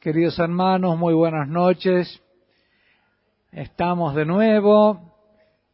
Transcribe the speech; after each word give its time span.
Queridos 0.00 0.38
hermanos, 0.38 0.96
muy 0.96 1.12
buenas 1.12 1.46
noches. 1.46 2.22
Estamos 3.52 4.14
de 4.14 4.24
nuevo 4.24 4.98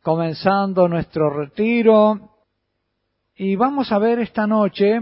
comenzando 0.03 0.89
nuestro 0.89 1.31
retiro 1.31 2.33
y 3.37 3.55
vamos 3.55 3.93
a 3.93 4.01
ver 4.01 4.19
esta 4.19 4.49
noche, 4.49 5.01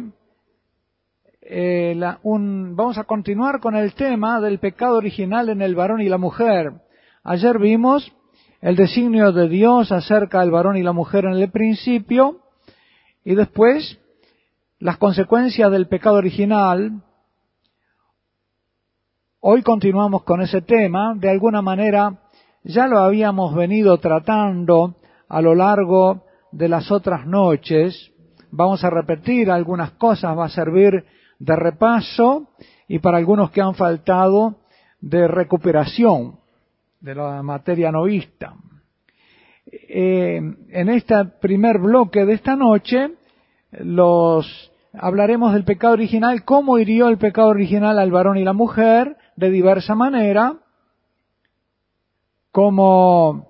eh, 1.41 1.98
vamos 2.23 2.98
a 2.98 3.05
continuar 3.05 3.61
con 3.61 3.75
el 3.77 3.95
tema 3.95 4.43
del 4.43 4.59
pecado 4.59 4.98
original 4.98 5.48
en 5.48 5.62
el 5.62 5.75
varón 5.75 6.02
y 6.02 6.11
la 6.11 6.18
mujer. 6.18 6.75
Ayer 7.22 7.59
vimos 7.59 8.12
el 8.61 8.77
designio 8.77 9.32
de 9.32 9.48
Dios 9.48 9.91
acerca 9.91 10.41
del 10.41 10.50
varón 10.50 10.77
y 10.77 10.82
la 10.82 10.93
mujer 10.93 11.25
en 11.25 11.32
el 11.32 11.50
principio 11.50 12.41
y 13.25 13.34
después 13.34 13.98
las 14.80 14.98
consecuencias 14.98 15.72
del 15.72 15.88
pecado 15.88 16.16
original 16.16 17.02
Hoy 19.47 19.61
continuamos 19.61 20.23
con 20.23 20.41
ese 20.41 20.62
tema. 20.62 21.15
De 21.15 21.29
alguna 21.29 21.61
manera 21.61 22.19
ya 22.62 22.87
lo 22.87 23.01
habíamos 23.01 23.55
venido 23.55 23.98
tratando 23.98 24.97
a 25.29 25.43
lo 25.43 25.55
largo 25.55 26.25
de 26.51 26.66
las 26.66 26.91
otras 26.91 27.27
noches. 27.27 28.11
Vamos 28.51 28.83
a 28.85 28.88
repetir 28.88 29.51
algunas 29.51 29.91
cosas, 29.91 30.35
va 30.35 30.47
a 30.47 30.49
servir 30.49 31.05
de 31.38 31.57
repaso 31.57 32.52
y 32.88 33.01
para 33.01 33.19
algunos 33.19 33.51
que 33.51 33.61
han 33.61 33.75
faltado 33.75 34.61
de 35.02 35.29
recuperación 35.29 36.38
de 37.01 37.15
la 37.15 37.43
materia 37.43 37.93
novista. 37.93 38.55
Eh, 39.66 40.41
en 40.71 40.88
este 40.88 41.23
primer 41.43 41.80
bloque 41.80 42.24
de 42.24 42.33
esta 42.33 42.57
noche 42.57 43.11
los 43.73 44.73
hablaremos 44.95 45.52
del 45.52 45.65
pecado 45.65 45.93
original, 45.93 46.47
cómo 46.47 46.79
hirió 46.79 47.11
el 47.11 47.19
pecado 47.19 47.49
original 47.49 47.99
al 47.99 48.11
varón 48.11 48.38
y 48.38 48.45
la 48.45 48.55
mujer, 48.55 49.19
de 49.37 49.51
diversa 49.51 49.95
manera, 49.95 50.57
como 52.51 53.49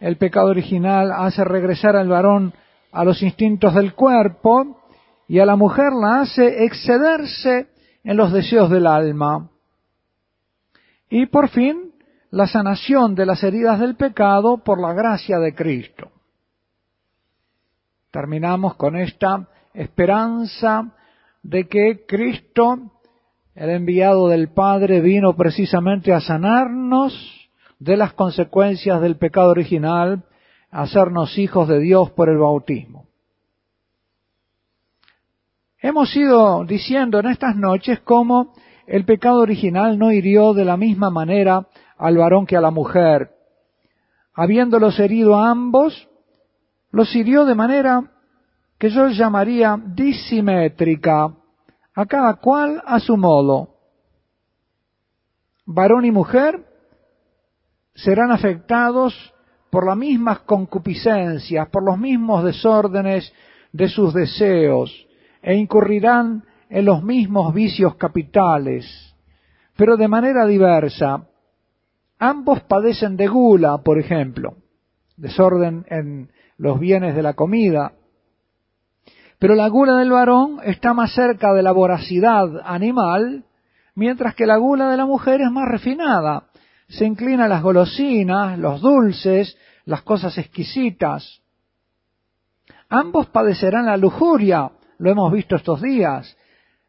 el 0.00 0.16
pecado 0.16 0.48
original 0.48 1.12
hace 1.12 1.44
regresar 1.44 1.96
al 1.96 2.08
varón 2.08 2.52
a 2.92 3.04
los 3.04 3.22
instintos 3.22 3.74
del 3.74 3.94
cuerpo 3.94 4.82
y 5.28 5.38
a 5.38 5.46
la 5.46 5.56
mujer 5.56 5.92
la 5.92 6.20
hace 6.20 6.64
excederse 6.64 7.68
en 8.02 8.16
los 8.16 8.32
deseos 8.32 8.70
del 8.70 8.86
alma. 8.86 9.50
Y 11.08 11.26
por 11.26 11.48
fin, 11.48 11.92
la 12.30 12.46
sanación 12.46 13.14
de 13.14 13.26
las 13.26 13.42
heridas 13.42 13.78
del 13.78 13.94
pecado 13.96 14.58
por 14.58 14.80
la 14.80 14.92
gracia 14.92 15.38
de 15.38 15.54
Cristo. 15.54 16.10
Terminamos 18.10 18.74
con 18.74 18.96
esta 18.96 19.48
esperanza 19.72 20.92
de 21.42 21.68
que 21.68 22.04
Cristo 22.06 22.93
el 23.54 23.70
enviado 23.70 24.28
del 24.28 24.48
Padre 24.48 25.00
vino 25.00 25.36
precisamente 25.36 26.12
a 26.12 26.20
sanarnos 26.20 27.14
de 27.78 27.96
las 27.96 28.12
consecuencias 28.12 29.00
del 29.00 29.16
pecado 29.16 29.50
original, 29.50 30.24
a 30.70 30.82
hacernos 30.82 31.38
hijos 31.38 31.68
de 31.68 31.78
Dios 31.78 32.10
por 32.10 32.28
el 32.28 32.38
bautismo. 32.38 33.06
Hemos 35.80 36.14
ido 36.16 36.64
diciendo 36.64 37.20
en 37.20 37.26
estas 37.26 37.54
noches 37.56 38.00
cómo 38.00 38.54
el 38.86 39.04
pecado 39.04 39.40
original 39.40 39.98
no 39.98 40.10
hirió 40.10 40.52
de 40.54 40.64
la 40.64 40.76
misma 40.76 41.10
manera 41.10 41.68
al 41.96 42.16
varón 42.16 42.46
que 42.46 42.56
a 42.56 42.60
la 42.60 42.70
mujer. 42.70 43.30
Habiéndolos 44.34 44.98
herido 44.98 45.36
a 45.36 45.50
ambos, 45.50 46.08
los 46.90 47.14
hirió 47.14 47.44
de 47.44 47.54
manera 47.54 48.10
que 48.78 48.90
yo 48.90 49.08
llamaría 49.08 49.78
disimétrica 49.94 51.34
a 51.94 52.06
cada 52.06 52.34
cual 52.34 52.82
a 52.84 52.98
su 53.00 53.16
modo. 53.16 53.68
Varón 55.66 56.04
y 56.04 56.10
mujer 56.10 56.64
serán 57.94 58.32
afectados 58.32 59.14
por 59.70 59.86
las 59.86 59.96
mismas 59.96 60.40
concupiscencias, 60.40 61.68
por 61.68 61.84
los 61.84 61.98
mismos 61.98 62.44
desórdenes 62.44 63.32
de 63.72 63.88
sus 63.88 64.12
deseos, 64.12 65.06
e 65.42 65.54
incurrirán 65.54 66.44
en 66.68 66.84
los 66.84 67.02
mismos 67.02 67.52
vicios 67.54 67.96
capitales, 67.96 68.86
pero 69.76 69.96
de 69.96 70.08
manera 70.08 70.46
diversa. 70.46 71.26
Ambos 72.18 72.62
padecen 72.62 73.16
de 73.16 73.26
gula, 73.26 73.78
por 73.78 73.98
ejemplo, 73.98 74.56
desorden 75.16 75.84
en 75.88 76.30
los 76.56 76.78
bienes 76.78 77.14
de 77.14 77.22
la 77.22 77.34
comida, 77.34 77.92
pero 79.38 79.54
la 79.54 79.68
gula 79.68 79.96
del 79.96 80.10
varón 80.10 80.58
está 80.64 80.94
más 80.94 81.12
cerca 81.12 81.52
de 81.52 81.62
la 81.62 81.72
voracidad 81.72 82.48
animal, 82.64 83.44
mientras 83.94 84.34
que 84.34 84.46
la 84.46 84.56
gula 84.56 84.90
de 84.90 84.96
la 84.96 85.06
mujer 85.06 85.40
es 85.40 85.50
más 85.50 85.68
refinada. 85.68 86.44
Se 86.88 87.04
inclina 87.04 87.46
a 87.46 87.48
las 87.48 87.62
golosinas, 87.62 88.58
los 88.58 88.80
dulces, 88.80 89.56
las 89.84 90.02
cosas 90.02 90.38
exquisitas. 90.38 91.40
Ambos 92.88 93.26
padecerán 93.28 93.86
la 93.86 93.96
lujuria, 93.96 94.70
lo 94.98 95.10
hemos 95.10 95.32
visto 95.32 95.56
estos 95.56 95.82
días, 95.82 96.36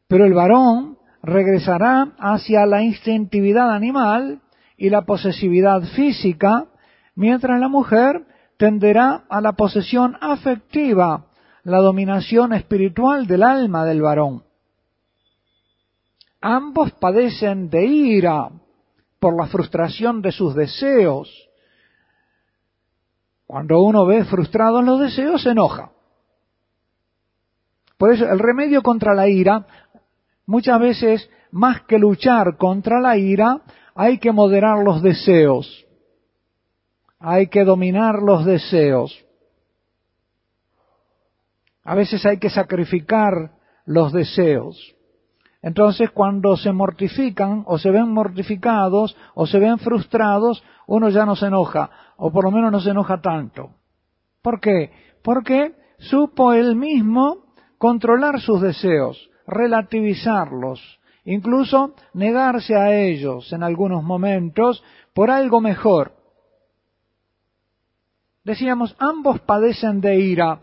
pero 0.07 0.25
el 0.25 0.33
varón 0.33 0.97
regresará 1.23 2.13
hacia 2.19 2.65
la 2.65 2.83
instintividad 2.83 3.73
animal 3.73 4.41
y 4.77 4.89
la 4.89 5.01
posesividad 5.01 5.81
física, 5.95 6.65
mientras 7.15 7.59
la 7.59 7.69
mujer 7.69 8.25
tenderá 8.57 9.23
a 9.29 9.41
la 9.41 9.53
posesión 9.53 10.17
afectiva 10.21 11.25
la 11.65 11.79
dominación 11.79 12.53
espiritual 12.53 13.25
del 13.25 13.41
alma 13.41 13.85
del 13.85 14.01
varón. 14.01 14.43
Ambos 16.39 16.91
padecen 16.93 17.71
de 17.71 17.85
ira 17.85 18.51
por 19.19 19.35
la 19.35 19.47
frustración 19.47 20.21
de 20.21 20.31
sus 20.31 20.53
deseos. 20.53 21.49
Cuando 23.47 23.81
uno 23.81 24.05
ve 24.05 24.25
frustrados 24.25 24.83
los 24.83 24.99
deseos, 24.99 25.41
se 25.41 25.49
enoja. 25.49 25.91
Por 27.97 28.13
eso 28.13 28.29
el 28.29 28.37
remedio 28.37 28.83
contra 28.83 29.15
la 29.15 29.27
ira, 29.27 29.65
muchas 30.45 30.79
veces, 30.79 31.29
más 31.49 31.81
que 31.83 31.97
luchar 31.97 32.57
contra 32.57 32.99
la 32.99 33.17
ira, 33.17 33.61
hay 33.95 34.19
que 34.19 34.31
moderar 34.31 34.83
los 34.83 35.01
deseos. 35.01 35.83
Hay 37.17 37.47
que 37.47 37.63
dominar 37.63 38.21
los 38.21 38.45
deseos. 38.45 39.24
A 41.85 41.95
veces 41.95 42.25
hay 42.25 42.39
que 42.39 42.49
sacrificar 42.49 43.51
los 43.85 44.11
deseos. 44.11 44.95
Entonces, 45.61 46.11
cuando 46.11 46.57
se 46.57 46.71
mortifican 46.71 47.63
o 47.65 47.77
se 47.77 47.89
ven 47.89 48.11
mortificados 48.11 49.15
o 49.33 49.47
se 49.47 49.59
ven 49.59 49.79
frustrados, 49.79 50.63
uno 50.87 51.09
ya 51.09 51.25
no 51.25 51.35
se 51.35 51.47
enoja, 51.47 51.89
o 52.17 52.31
por 52.31 52.43
lo 52.43 52.51
menos 52.51 52.71
no 52.71 52.79
se 52.79 52.89
enoja 52.91 53.21
tanto. 53.21 53.71
¿Por 54.41 54.59
qué? 54.59 54.91
Porque 55.23 55.73
supo 55.97 56.53
él 56.53 56.75
mismo 56.75 57.45
controlar 57.77 58.41
sus 58.41 58.61
deseos, 58.61 59.29
relativizarlos, 59.47 60.99
incluso 61.23 61.95
negarse 62.13 62.75
a 62.75 62.93
ellos 62.95 63.51
en 63.53 63.63
algunos 63.63 64.03
momentos 64.03 64.83
por 65.13 65.31
algo 65.31 65.61
mejor. 65.61 66.13
Decíamos, 68.43 68.95
ambos 68.99 69.39
padecen 69.39 70.01
de 70.01 70.19
ira, 70.19 70.59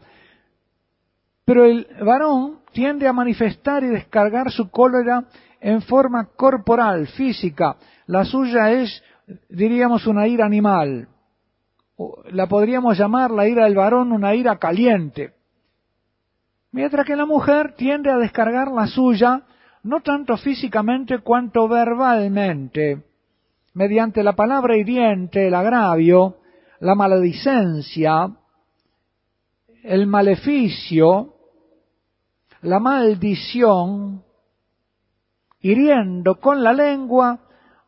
pero 1.44 1.64
el 1.64 1.86
varón 2.04 2.60
tiende 2.72 3.06
a 3.06 3.12
manifestar 3.12 3.82
y 3.84 3.88
descargar 3.88 4.50
su 4.50 4.70
cólera 4.70 5.24
en 5.60 5.82
forma 5.82 6.28
corporal, 6.36 7.06
física. 7.08 7.76
La 8.06 8.24
suya 8.24 8.70
es, 8.70 9.02
diríamos, 9.48 10.06
una 10.06 10.26
ira 10.26 10.46
animal. 10.46 11.08
La 12.30 12.48
podríamos 12.48 12.98
llamar 12.98 13.30
la 13.30 13.46
ira 13.46 13.64
del 13.64 13.76
varón 13.76 14.12
una 14.12 14.34
ira 14.34 14.58
caliente. 14.58 15.34
Mientras 16.72 17.06
que 17.06 17.16
la 17.16 17.26
mujer 17.26 17.74
tiende 17.76 18.10
a 18.10 18.16
descargar 18.16 18.72
la 18.72 18.86
suya 18.86 19.42
no 19.84 20.00
tanto 20.00 20.36
físicamente 20.36 21.18
cuanto 21.18 21.68
verbalmente, 21.68 23.02
mediante 23.74 24.22
la 24.22 24.32
palabra 24.34 24.76
hiriente, 24.76 25.48
el 25.48 25.54
agravio, 25.54 26.36
la 26.80 26.94
maledicencia, 26.94 28.30
el 29.82 30.06
maleficio, 30.06 31.31
la 32.62 32.78
maldición, 32.78 34.22
hiriendo 35.60 36.36
con 36.36 36.62
la 36.62 36.72
lengua 36.72 37.38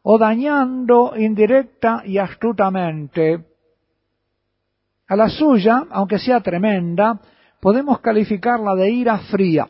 o 0.03 0.19
dañando 0.19 1.15
indirecta 1.17 2.03
y 2.05 2.19
astutamente. 2.19 3.45
A 5.07 5.17
la 5.17 5.29
suya, 5.29 5.85
aunque 5.91 6.19
sea 6.19 6.41
tremenda, 6.41 7.21
podemos 7.61 8.01
calificarla 8.01 8.75
de 8.75 8.91
ira 8.91 9.19
fría. 9.31 9.69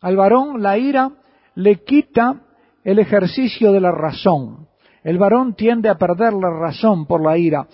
Al 0.00 0.16
varón 0.16 0.62
la 0.62 0.76
ira 0.78 1.10
le 1.54 1.82
quita 1.84 2.42
el 2.84 2.98
ejercicio 2.98 3.72
de 3.72 3.80
la 3.80 3.92
razón. 3.92 4.68
El 5.04 5.18
varón 5.18 5.54
tiende 5.54 5.88
a 5.88 5.96
perder 5.96 6.32
la 6.34 6.50
razón 6.50 7.06
por 7.06 7.22
la 7.22 7.38
ira. 7.38 7.66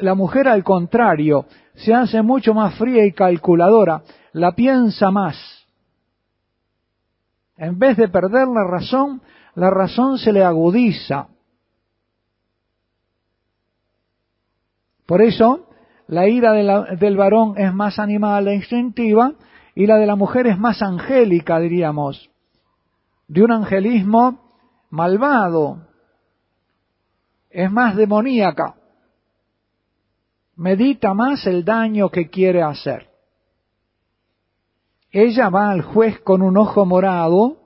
La 0.00 0.14
mujer, 0.14 0.48
al 0.48 0.62
contrario, 0.62 1.46
se 1.74 1.92
hace 1.94 2.22
mucho 2.22 2.54
más 2.54 2.74
fría 2.76 3.04
y 3.04 3.12
calculadora, 3.12 4.02
la 4.32 4.52
piensa 4.52 5.10
más. 5.10 5.36
En 7.56 7.78
vez 7.78 7.96
de 7.96 8.08
perder 8.08 8.48
la 8.48 8.64
razón, 8.64 9.22
la 9.54 9.70
razón 9.70 10.18
se 10.18 10.32
le 10.32 10.44
agudiza. 10.44 11.28
Por 15.06 15.22
eso, 15.22 15.68
la 16.06 16.28
ira 16.28 16.52
del 16.52 17.16
varón 17.16 17.54
es 17.56 17.72
más 17.72 17.98
animal 17.98 18.48
e 18.48 18.54
instintiva 18.54 19.32
y 19.74 19.86
la 19.86 19.96
de 19.96 20.06
la 20.06 20.16
mujer 20.16 20.46
es 20.46 20.58
más 20.58 20.82
angélica, 20.82 21.58
diríamos, 21.58 22.30
de 23.28 23.42
un 23.42 23.52
angelismo 23.52 24.38
malvado, 24.90 25.78
es 27.50 27.70
más 27.70 27.96
demoníaca, 27.96 28.74
medita 30.56 31.14
más 31.14 31.46
el 31.46 31.64
daño 31.64 32.08
que 32.10 32.28
quiere 32.28 32.62
hacer. 32.62 33.08
Ella 35.10 35.48
va 35.48 35.70
al 35.70 35.82
juez 35.82 36.20
con 36.20 36.42
un 36.42 36.56
ojo 36.56 36.84
morado, 36.84 37.58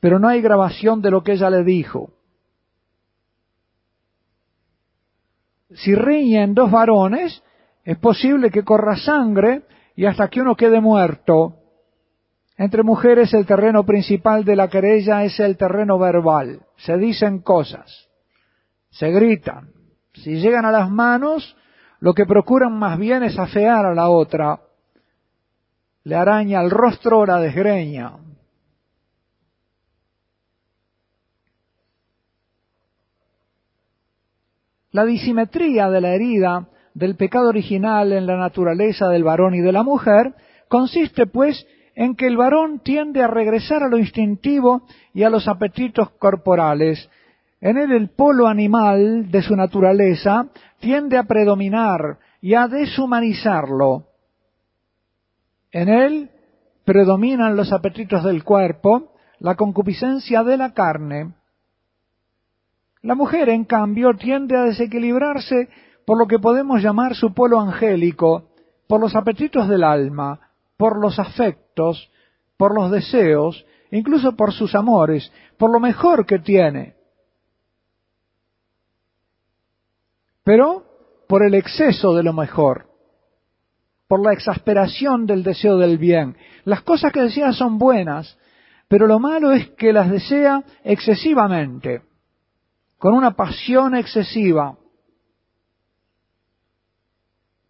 pero 0.00 0.18
no 0.18 0.28
hay 0.28 0.40
grabación 0.40 1.02
de 1.02 1.10
lo 1.10 1.22
que 1.22 1.32
ella 1.32 1.50
le 1.50 1.64
dijo. 1.64 2.10
Si 5.74 5.94
riñen 5.94 6.54
dos 6.54 6.70
varones, 6.70 7.42
es 7.84 7.98
posible 7.98 8.50
que 8.50 8.64
corra 8.64 8.96
sangre 8.96 9.62
y 9.96 10.06
hasta 10.06 10.28
que 10.28 10.40
uno 10.40 10.56
quede 10.56 10.80
muerto. 10.80 11.56
Entre 12.56 12.82
mujeres 12.82 13.32
el 13.34 13.46
terreno 13.46 13.84
principal 13.84 14.44
de 14.44 14.56
la 14.56 14.68
querella 14.68 15.24
es 15.24 15.40
el 15.40 15.56
terreno 15.56 15.98
verbal. 15.98 16.60
Se 16.76 16.96
dicen 16.96 17.40
cosas, 17.40 18.08
se 18.90 19.10
gritan. 19.10 19.70
Si 20.14 20.36
llegan 20.36 20.64
a 20.64 20.70
las 20.70 20.90
manos, 20.90 21.56
lo 22.02 22.14
que 22.14 22.26
procuran 22.26 22.76
más 22.76 22.98
bien 22.98 23.22
es 23.22 23.38
afear 23.38 23.86
a 23.86 23.94
la 23.94 24.08
otra. 24.08 24.58
Le 26.02 26.16
araña 26.16 26.60
el 26.60 26.68
rostro 26.68 27.20
o 27.20 27.26
la 27.26 27.38
desgreña. 27.38 28.14
La 34.90 35.04
disimetría 35.04 35.90
de 35.90 36.00
la 36.00 36.08
herida 36.08 36.66
del 36.92 37.14
pecado 37.14 37.50
original 37.50 38.12
en 38.12 38.26
la 38.26 38.36
naturaleza 38.36 39.08
del 39.08 39.22
varón 39.22 39.54
y 39.54 39.60
de 39.60 39.70
la 39.70 39.84
mujer 39.84 40.34
consiste 40.66 41.28
pues 41.28 41.64
en 41.94 42.16
que 42.16 42.26
el 42.26 42.36
varón 42.36 42.80
tiende 42.80 43.22
a 43.22 43.28
regresar 43.28 43.84
a 43.84 43.88
lo 43.88 43.96
instintivo 43.96 44.88
y 45.14 45.22
a 45.22 45.30
los 45.30 45.46
apetitos 45.46 46.10
corporales. 46.18 47.08
En 47.62 47.78
él 47.78 47.92
el 47.92 48.08
polo 48.08 48.48
animal 48.48 49.30
de 49.30 49.40
su 49.40 49.54
naturaleza 49.54 50.48
tiende 50.80 51.16
a 51.16 51.22
predominar 51.22 52.18
y 52.40 52.54
a 52.54 52.66
deshumanizarlo. 52.66 54.08
En 55.70 55.88
él 55.88 56.30
predominan 56.84 57.56
los 57.56 57.72
apetitos 57.72 58.24
del 58.24 58.42
cuerpo, 58.42 59.12
la 59.38 59.54
concupiscencia 59.54 60.42
de 60.42 60.56
la 60.56 60.74
carne. 60.74 61.34
La 63.00 63.14
mujer, 63.14 63.48
en 63.48 63.64
cambio, 63.64 64.14
tiende 64.14 64.56
a 64.56 64.64
desequilibrarse 64.64 65.68
por 66.04 66.18
lo 66.18 66.26
que 66.26 66.40
podemos 66.40 66.82
llamar 66.82 67.14
su 67.14 67.32
polo 67.32 67.60
angélico, 67.60 68.48
por 68.88 69.00
los 69.00 69.14
apetitos 69.14 69.68
del 69.68 69.84
alma, 69.84 70.50
por 70.76 71.00
los 71.00 71.20
afectos, 71.20 72.10
por 72.56 72.74
los 72.74 72.90
deseos, 72.90 73.64
incluso 73.92 74.34
por 74.34 74.52
sus 74.52 74.74
amores, 74.74 75.32
por 75.56 75.72
lo 75.72 75.78
mejor 75.78 76.26
que 76.26 76.40
tiene. 76.40 77.00
Pero 80.44 80.84
por 81.28 81.44
el 81.44 81.54
exceso 81.54 82.14
de 82.14 82.22
lo 82.22 82.32
mejor, 82.32 82.86
por 84.08 84.22
la 84.22 84.32
exasperación 84.32 85.26
del 85.26 85.42
deseo 85.42 85.78
del 85.78 85.98
bien. 85.98 86.36
Las 86.64 86.82
cosas 86.82 87.12
que 87.12 87.22
desea 87.22 87.52
son 87.52 87.78
buenas, 87.78 88.36
pero 88.88 89.06
lo 89.06 89.18
malo 89.18 89.52
es 89.52 89.70
que 89.70 89.92
las 89.92 90.10
desea 90.10 90.62
excesivamente, 90.84 92.02
con 92.98 93.14
una 93.14 93.34
pasión 93.34 93.94
excesiva, 93.94 94.76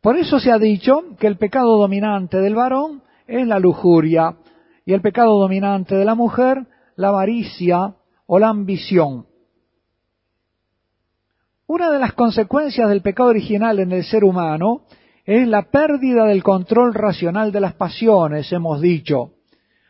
por 0.02 0.18
eso 0.18 0.40
se 0.40 0.50
ha 0.50 0.58
dicho 0.58 1.16
que 1.20 1.28
el 1.28 1.38
pecado 1.38 1.78
dominante 1.78 2.38
del 2.38 2.56
varón 2.56 3.02
es 3.28 3.46
la 3.46 3.60
lujuria 3.60 4.34
y 4.84 4.94
el 4.94 5.00
pecado 5.00 5.38
dominante 5.38 5.94
de 5.94 6.04
la 6.04 6.16
mujer 6.16 6.66
la 6.96 7.08
avaricia 7.08 7.94
o 8.26 8.40
la 8.40 8.48
ambición. 8.48 9.26
Una 11.72 11.90
de 11.90 11.98
las 11.98 12.12
consecuencias 12.12 12.86
del 12.90 13.00
pecado 13.00 13.30
original 13.30 13.78
en 13.78 13.92
el 13.92 14.04
ser 14.04 14.24
humano 14.24 14.82
es 15.24 15.48
la 15.48 15.70
pérdida 15.70 16.26
del 16.26 16.42
control 16.42 16.92
racional 16.92 17.50
de 17.50 17.60
las 17.60 17.72
pasiones, 17.72 18.52
hemos 18.52 18.82
dicho. 18.82 19.30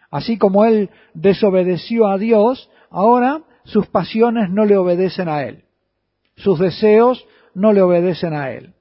Así 0.08 0.38
como 0.38 0.64
él 0.64 0.90
desobedeció 1.12 2.06
a 2.06 2.18
Dios, 2.18 2.70
ahora 2.88 3.42
sus 3.64 3.88
pasiones 3.88 4.48
no 4.48 4.64
le 4.64 4.76
obedecen 4.76 5.28
a 5.28 5.42
él. 5.42 5.64
Sus 6.36 6.60
deseos 6.60 7.26
no 7.52 7.72
le 7.72 7.82
obedecen 7.82 8.32
a 8.32 8.52
él. 8.52 8.74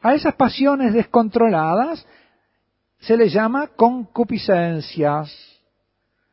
A 0.00 0.14
esas 0.14 0.36
pasiones 0.36 0.94
descontroladas 0.94 2.06
se 3.00 3.18
les 3.18 3.30
llama 3.30 3.66
concupiscencias. 3.76 5.30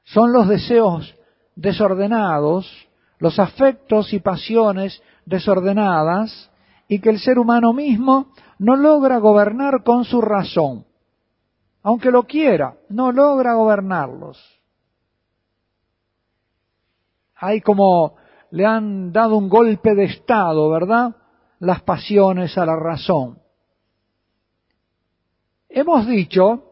Son 0.06 0.31
los 0.31 0.48
deseos 0.48 1.13
desordenados, 1.57 2.87
los 3.19 3.40
afectos 3.40 4.14
y 4.14 4.19
pasiones 4.19 5.02
desordenadas 5.25 6.52
y 6.88 7.00
que 7.00 7.10
el 7.10 7.19
ser 7.19 7.40
humano 7.40 7.74
mismo 7.74 8.31
no 8.60 8.75
logra 8.75 9.18
gobernar 9.18 9.84
con 9.84 10.06
su 10.06 10.22
razón. 10.22 10.86
Aunque 11.84 12.12
lo 12.12 12.24
quiera, 12.24 12.75
no 12.90 13.12
logra 13.12 13.54
gobernarlos. 13.54 14.38
Hay 17.36 17.62
como 17.62 18.16
le 18.52 18.66
han 18.66 19.12
dado 19.12 19.38
un 19.38 19.50
golpe 19.50 19.94
de 19.94 20.06
estado, 20.06 20.69
¿verdad? 20.69 21.16
Las 21.60 21.81
pasiones 21.81 22.58
a 22.58 22.66
la 22.66 22.75
razón. 22.75 23.40
Hemos 25.69 26.08
dicho 26.08 26.64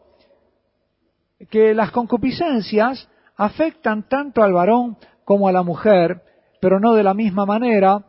que 1.50 1.74
las 1.74 1.90
concupiscencias 1.90 3.08
afectan 3.36 4.08
tanto 4.08 4.42
al 4.42 4.52
varón 4.52 4.96
como 5.24 5.48
a 5.48 5.52
la 5.52 5.62
mujer, 5.62 6.22
pero 6.66 6.80
no 6.80 6.94
de 6.94 7.04
la 7.04 7.14
misma 7.14 7.46
manera, 7.46 8.04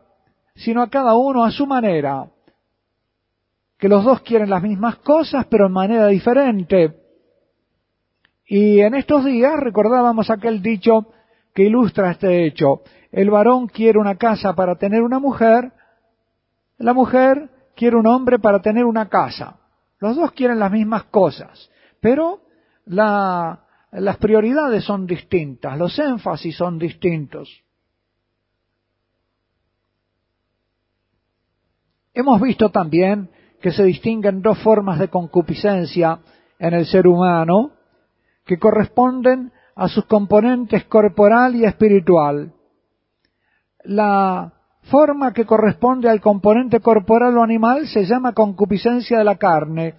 sino 0.56 0.82
a 0.82 0.90
cada 0.90 1.16
uno 1.16 1.44
a 1.44 1.52
su 1.52 1.68
manera. 1.68 2.26
Que 3.78 3.88
los 3.88 4.04
dos 4.04 4.22
quieren 4.22 4.50
las 4.50 4.64
mismas 4.64 4.96
cosas, 4.96 5.46
pero 5.46 5.68
en 5.68 5.74
manera 5.74 6.08
diferente. 6.08 6.98
Y 8.48 8.80
en 8.80 8.96
estos 8.96 9.26
días 9.26 9.60
recordábamos 9.60 10.32
aquel 10.32 10.64
dicho 10.64 11.06
que 11.54 11.66
ilustra 11.66 12.10
este 12.10 12.48
hecho. 12.48 12.82
El 13.12 13.30
varón 13.30 13.68
quiere 13.68 14.00
una 14.00 14.16
casa 14.16 14.56
para 14.56 14.74
tener 14.74 15.04
una 15.04 15.20
mujer, 15.20 15.72
la 16.80 16.96
mujer 16.96 17.52
quiere 17.76 17.96
un 17.96 18.08
hombre 18.08 18.40
para 18.40 18.60
tener 18.60 18.86
una 18.86 19.08
casa. 19.08 19.58
Los 20.00 20.16
dos 20.16 20.32
quieren 20.32 20.58
las 20.58 20.72
mismas 20.72 21.04
cosas, 21.04 21.70
pero 22.02 22.42
las 22.88 24.18
prioridades 24.20 24.84
son 24.84 25.06
distintas, 25.06 25.78
los 25.78 26.00
énfasis 26.00 26.58
son 26.58 26.80
distintos. 26.80 27.67
Hemos 32.18 32.42
visto 32.42 32.70
también 32.70 33.30
que 33.62 33.72
se 33.72 33.84
distinguen 33.84 34.42
dos 34.42 34.58
formas 34.64 34.98
de 34.98 35.08
concupiscencia 35.08 36.18
en 36.58 36.74
el 36.74 36.88
ser 36.88 37.06
humano 37.06 37.74
que 38.44 38.58
corresponden 38.58 39.52
a 39.76 39.88
sus 39.88 40.04
componentes 40.06 40.86
corporal 40.86 41.56
y 41.56 41.64
espiritual. 41.66 42.54
La 43.84 44.52
forma 44.90 45.32
que 45.32 45.46
corresponde 45.46 46.10
al 46.10 46.20
componente 46.20 46.80
corporal 46.80 47.38
o 47.38 47.44
animal 47.44 47.88
se 47.88 48.04
llama 48.06 48.34
concupiscencia 48.34 49.20
de 49.20 49.24
la 49.24 49.36
carne 49.36 49.94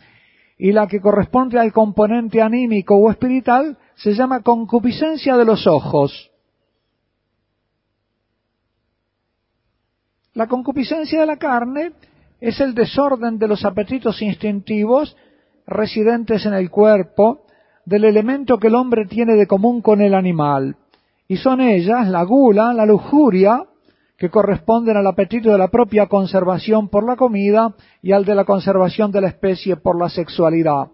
y 0.59 0.73
la 0.73 0.89
que 0.89 1.01
corresponde 1.01 1.61
al 1.61 1.73
componente 1.73 2.43
anímico 2.43 2.97
o 2.97 3.13
espiritual 3.13 3.79
se 3.95 4.15
llama 4.15 4.43
concupiscencia 4.43 5.37
de 5.37 5.45
los 5.45 5.69
ojos. 5.69 6.33
La 10.35 10.49
concupiscencia 10.49 11.21
de 11.21 11.27
la 11.27 11.37
carne 11.37 11.93
es 12.41 12.61
el 12.61 12.75
desorden 12.75 13.39
de 13.39 13.49
los 13.49 13.65
apetitos 13.65 14.23
instintivos 14.23 15.17
residentes 15.67 16.47
en 16.47 16.55
el 16.55 16.71
cuerpo 16.71 17.43
del 17.85 18.05
elemento 18.05 18.59
que 18.59 18.69
el 18.69 18.75
hombre 18.75 19.07
tiene 19.07 19.35
de 19.35 19.47
común 19.47 19.83
con 19.83 20.01
el 20.01 20.15
animal. 20.15 20.77
Y 21.27 21.37
son 21.37 21.61
ellas 21.61 22.09
la 22.09 22.23
gula, 22.23 22.73
la 22.73 22.87
lujuria, 22.87 23.65
que 24.17 24.31
corresponden 24.31 24.97
al 24.97 25.07
apetito 25.07 25.51
de 25.51 25.59
la 25.59 25.69
propia 25.69 26.07
conservación 26.07 26.89
por 26.89 27.07
la 27.07 27.17
comida 27.17 27.75
y 28.03 28.13
al 28.13 28.25
de 28.25 28.35
la 28.35 28.45
conservación 28.45 29.13
de 29.13 29.21
la 29.21 29.29
especie 29.29 29.77
por 29.77 29.99
la 29.99 30.09
sexualidad. 30.09 30.89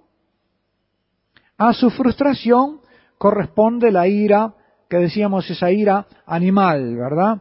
A 1.57 1.73
su 1.73 1.91
frustración 1.91 2.81
corresponde 3.17 3.91
la 3.91 4.07
ira, 4.09 4.55
que 4.91 4.99
decíamos 4.99 5.49
esa 5.49 5.71
ira 5.71 6.07
animal, 6.27 6.97
¿verdad? 6.97 7.41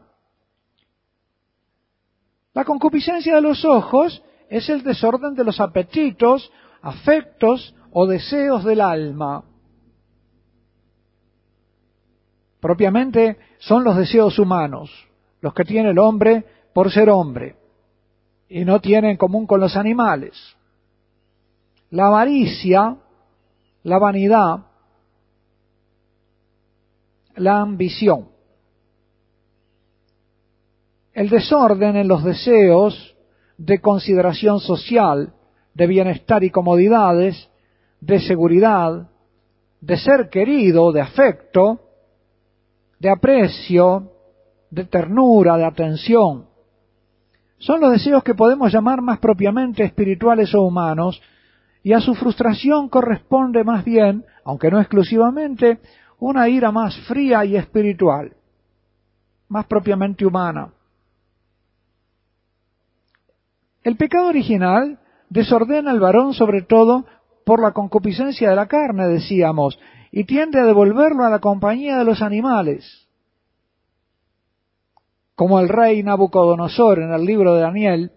La 2.54 2.66
concupiscencia 2.66 3.36
de 3.36 3.42
los 3.42 3.66
ojos 3.66 4.24
es 4.50 4.70
el 4.70 4.84
desorden 4.84 5.36
de 5.36 5.44
los 5.44 5.60
apetitos, 5.60 6.52
afectos 6.82 7.76
o 7.92 8.06
deseos 8.06 8.64
del 8.64 8.82
alma. 8.82 9.44
propiamente 12.64 13.38
son 13.60 13.84
los 13.84 13.98
deseos 13.98 14.40
humanos, 14.40 14.90
los 15.42 15.54
que 15.54 15.66
tiene 15.66 15.90
el 15.90 16.00
hombre 16.00 16.46
por 16.74 16.90
ser 16.90 17.10
hombre, 17.10 17.58
y 18.48 18.64
no 18.64 18.80
tiene 18.80 19.12
en 19.12 19.18
común 19.18 19.46
con 19.46 19.60
los 19.60 19.76
animales. 19.76 20.32
La 21.90 22.08
avaricia, 22.08 22.96
la 23.84 24.00
vanidad, 24.00 24.60
la 27.36 27.60
ambición. 27.60 28.30
El 31.14 31.30
desorden 31.30 31.96
en 31.96 32.08
los 32.08 32.24
deseos 32.24 33.16
de 33.58 33.80
consideración 33.80 34.60
social, 34.60 35.34
de 35.76 35.88
bienestar 35.88 36.44
y 36.44 36.50
comodidades, 36.50 37.50
de 38.02 38.20
seguridad, 38.20 39.10
de 39.80 39.98
ser 39.98 40.30
querido, 40.30 40.92
de 40.92 41.02
afecto, 41.02 41.82
de 43.00 43.10
aprecio, 43.10 44.12
de 44.72 44.86
ternura, 44.86 45.56
de 45.56 45.66
atención. 45.66 46.48
Son 47.60 47.80
los 47.80 47.92
deseos 47.92 48.24
que 48.24 48.34
podemos 48.34 48.74
llamar 48.74 49.02
más 49.02 49.20
propiamente 49.20 49.84
espirituales 49.84 50.54
o 50.56 50.64
humanos, 50.64 51.22
y 51.84 51.94
a 51.94 52.00
su 52.00 52.16
frustración 52.16 52.90
corresponde 52.90 53.64
más 53.64 53.86
bien, 53.86 54.26
aunque 54.46 54.72
no 54.72 54.80
exclusivamente, 54.80 55.80
una 56.18 56.50
ira 56.50 56.72
más 56.72 56.98
fría 57.08 57.46
y 57.46 57.56
espiritual, 57.56 58.36
más 59.48 59.66
propiamente 59.66 60.26
humana. 60.26 60.73
El 63.84 63.98
pecado 63.98 64.28
original 64.28 65.00
desordena 65.30 65.92
al 65.92 66.00
varón 66.00 66.34
sobre 66.34 66.62
todo 66.62 67.06
por 67.46 67.62
la 67.62 67.72
concupiscencia 67.72 68.50
de 68.50 68.56
la 68.56 68.68
carne, 68.68 69.08
decíamos, 69.08 69.78
y 70.12 70.24
tiende 70.24 70.60
a 70.60 70.66
devolverlo 70.66 71.26
a 71.26 71.30
la 71.30 71.40
compañía 71.40 71.98
de 71.98 72.06
los 72.06 72.22
animales. 72.22 73.08
Como 75.36 75.60
el 75.60 75.68
rey 75.68 76.04
Nabucodonosor 76.04 77.00
en 77.00 77.12
el 77.12 77.26
libro 77.26 77.56
de 77.56 77.62
Daniel, 77.62 78.12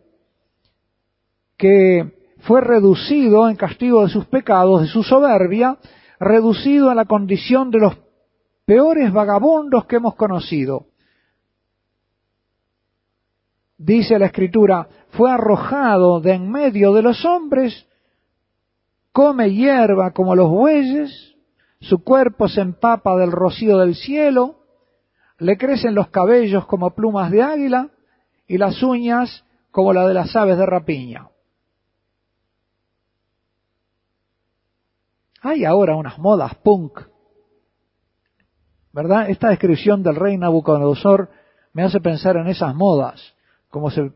que 1.57 2.35
fue 2.41 2.61
reducido 2.61 3.49
en 3.49 3.57
castigo 3.57 4.03
de 4.03 4.11
sus 4.11 4.27
pecados, 4.27 4.83
de 4.83 4.89
su 4.89 5.03
soberbia, 5.03 5.79
reducido 6.21 6.91
a 6.91 6.95
la 6.95 7.07
condición 7.07 7.71
de 7.71 7.81
los 7.81 7.97
peores 8.67 9.13
vagabundos 9.13 9.87
que 9.87 9.97
hemos 9.97 10.15
conocido. 10.15 10.87
Dice 13.79 14.19
la 14.19 14.27
escritura, 14.27 14.89
fue 15.11 15.31
arrojado 15.31 16.21
de 16.21 16.33
en 16.33 16.51
medio 16.51 16.93
de 16.93 17.03
los 17.03 17.25
hombres, 17.25 17.87
come 19.13 19.51
hierba 19.51 20.13
como 20.13 20.35
los 20.35 20.49
bueyes, 20.49 21.35
su 21.81 22.03
cuerpo 22.03 22.49
se 22.49 22.63
empapa 22.63 23.17
del 23.17 23.33
rocío 23.33 23.79
del 23.79 23.95
cielo, 23.95 24.57
le 25.39 25.59
crecen 25.59 25.95
los 25.95 26.09
cabellos 26.09 26.67
como 26.67 26.95
plumas 26.95 27.31
de 27.31 27.43
águila 27.43 27.91
y 28.47 28.57
las 28.57 28.83
uñas 28.83 29.45
como 29.71 29.93
la 29.93 30.07
de 30.07 30.15
las 30.15 30.35
aves 30.35 30.57
de 30.57 30.65
rapiña. 30.65 31.29
Hay 35.43 35.65
ahora 35.67 35.97
unas 35.97 36.19
modas 36.19 36.55
punk, 36.57 36.99
¿verdad? 38.93 39.29
Esta 39.29 39.51
descripción 39.51 40.03
del 40.03 40.17
rey 40.17 40.39
Nabucodonosor 40.39 41.29
me 41.75 41.83
hace 41.83 42.01
pensar 42.01 42.37
en 42.37 42.47
esas 42.47 42.75
modas, 42.75 43.36
como 43.71 43.91
se 43.91 44.13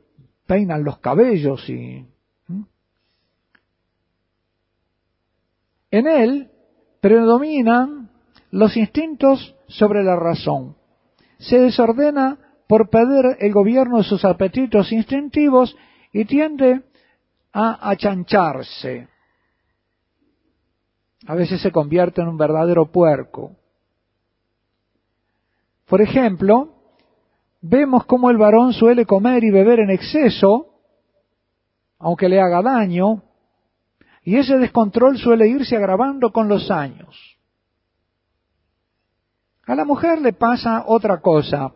peinan 0.46 0.84
los 0.84 0.98
cabellos 0.98 1.68
y... 1.68 2.06
En 5.92 6.06
él 6.06 6.50
predominan 7.00 8.10
los 8.52 8.76
instintos 8.76 9.56
sobre 9.66 10.04
la 10.04 10.14
razón. 10.14 10.76
Se 11.38 11.58
desordena 11.58 12.38
por 12.68 12.90
perder 12.90 13.38
el 13.40 13.52
gobierno 13.52 13.98
de 13.98 14.04
sus 14.04 14.24
apetitos 14.24 14.92
instintivos 14.92 15.76
y 16.12 16.24
tiende 16.26 16.82
a 17.52 17.90
achancharse 17.90 19.08
a 21.26 21.34
veces 21.34 21.60
se 21.60 21.70
convierte 21.70 22.20
en 22.20 22.28
un 22.28 22.36
verdadero 22.36 22.90
puerco. 22.90 23.56
Por 25.86 26.00
ejemplo, 26.00 26.79
vemos 27.60 28.04
cómo 28.06 28.30
el 28.30 28.36
varón 28.36 28.72
suele 28.72 29.06
comer 29.06 29.44
y 29.44 29.50
beber 29.50 29.80
en 29.80 29.90
exceso, 29.90 30.66
aunque 31.98 32.28
le 32.28 32.40
haga 32.40 32.62
daño, 32.62 33.22
y 34.22 34.36
ese 34.36 34.58
descontrol 34.58 35.18
suele 35.18 35.48
irse 35.48 35.76
agravando 35.76 36.30
con 36.30 36.48
los 36.48 36.70
años. 36.70 37.38
A 39.66 39.74
la 39.74 39.84
mujer 39.84 40.20
le 40.20 40.32
pasa 40.32 40.84
otra 40.86 41.20
cosa. 41.20 41.72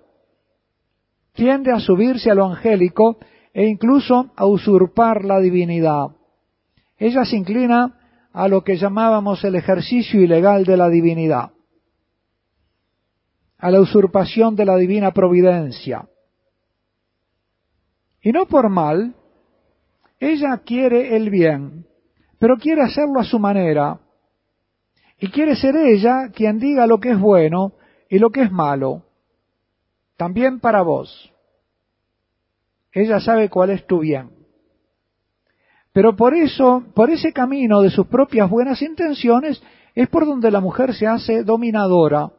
Tiende 1.33 1.73
a 1.73 1.79
subirse 1.79 2.31
a 2.31 2.35
lo 2.35 2.47
angélico 2.47 3.19
e 3.53 3.67
incluso 3.67 4.33
a 4.37 4.47
usurpar 4.47 5.25
la 5.25 5.38
divinidad. 5.41 6.09
Ella 6.97 7.25
se 7.25 7.37
inclina 7.37 7.99
a 8.33 8.49
lo 8.49 8.64
que 8.64 8.76
llamábamos 8.76 9.45
el 9.45 9.55
ejercicio 9.55 10.21
ilegal 10.21 10.64
de 10.64 10.76
la 10.76 10.88
divinidad, 10.88 11.53
a 13.59 13.71
la 13.71 13.81
usurpación 13.81 14.57
de 14.57 14.65
la 14.65 14.77
divina 14.77 15.13
providencia. 15.13 16.09
Y 18.21 18.33
no 18.33 18.47
por 18.47 18.69
mal, 18.69 19.15
ella 20.19 20.59
quiere 20.65 21.17
el 21.17 21.31
bien, 21.31 21.87
pero 22.39 22.57
quiere 22.57 22.83
hacerlo 22.83 23.21
a 23.21 23.25
su 23.25 23.39
manera, 23.39 24.01
y 25.19 25.29
quiere 25.29 25.57
ser 25.57 25.77
ella 25.77 26.31
quien 26.35 26.59
diga 26.59 26.87
lo 26.87 26.99
que 26.99 27.11
es 27.11 27.19
bueno 27.19 27.75
y 28.09 28.19
lo 28.19 28.31
que 28.31 28.43
es 28.43 28.53
malo, 28.53 29.03
también 30.17 30.61
para 30.61 30.83
vos. 30.83 31.33
Ella 32.93 33.21
sabe 33.21 33.49
cuál 33.49 33.71
es 33.71 33.87
tu 33.87 34.01
bien. 34.01 34.31
Pero 35.93 36.17
por 36.17 36.35
eso, 36.35 36.85
por 36.95 37.11
ese 37.11 37.33
camino 37.33 37.81
de 37.81 37.91
sus 37.91 38.07
propias 38.07 38.51
buenas 38.51 38.83
intenciones, 38.83 39.63
es 39.95 40.09
por 40.09 40.27
donde 40.27 40.51
la 40.51 40.61
mujer 40.61 40.95
se 40.95 41.07
hace 41.07 41.45
dominadora. 41.45 42.33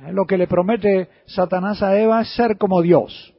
Eh, 0.00 0.12
lo 0.12 0.26
que 0.26 0.38
le 0.38 0.46
promete 0.46 1.08
Satanás 1.26 1.82
a 1.82 1.98
Eva 1.98 2.22
es 2.22 2.34
ser 2.34 2.58
como 2.58 2.82
Dios. 2.82 3.34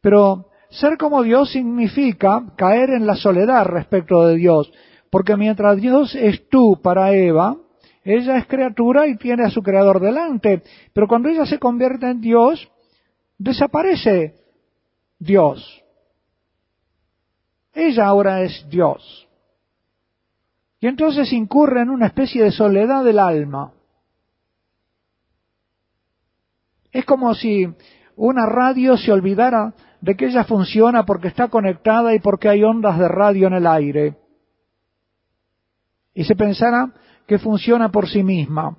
Pero 0.00 0.50
ser 0.70 0.96
como 0.98 1.22
Dios 1.22 1.50
significa 1.50 2.44
caer 2.56 2.90
en 2.90 3.06
la 3.06 3.16
soledad 3.16 3.64
respecto 3.66 4.26
de 4.26 4.36
Dios, 4.36 4.72
porque 5.10 5.36
mientras 5.36 5.76
Dios 5.80 6.14
es 6.14 6.48
tú 6.48 6.80
para 6.82 7.12
Eva, 7.12 7.56
ella 8.04 8.38
es 8.38 8.46
criatura 8.46 9.06
y 9.08 9.16
tiene 9.16 9.44
a 9.44 9.50
su 9.50 9.62
creador 9.62 10.00
delante, 10.00 10.62
pero 10.92 11.08
cuando 11.08 11.28
ella 11.28 11.44
se 11.44 11.58
convierte 11.58 12.08
en 12.08 12.20
Dios, 12.20 12.70
desaparece 13.36 14.34
Dios. 15.18 15.82
Ella 17.72 18.06
ahora 18.06 18.42
es 18.42 18.66
Dios. 18.70 19.28
Y 20.80 20.86
entonces 20.86 21.32
incurre 21.32 21.82
en 21.82 21.90
una 21.90 22.06
especie 22.06 22.42
de 22.44 22.52
soledad 22.52 23.04
del 23.04 23.18
alma. 23.18 23.72
Es 26.96 27.04
como 27.04 27.34
si 27.34 27.68
una 28.16 28.46
radio 28.46 28.96
se 28.96 29.12
olvidara 29.12 29.74
de 30.00 30.16
que 30.16 30.28
ella 30.28 30.44
funciona 30.44 31.04
porque 31.04 31.28
está 31.28 31.48
conectada 31.48 32.14
y 32.14 32.20
porque 32.20 32.48
hay 32.48 32.64
ondas 32.64 32.98
de 32.98 33.06
radio 33.06 33.48
en 33.48 33.52
el 33.52 33.66
aire. 33.66 34.16
Y 36.14 36.24
se 36.24 36.34
pensara 36.34 36.94
que 37.26 37.38
funciona 37.38 37.90
por 37.92 38.08
sí 38.08 38.22
misma. 38.22 38.78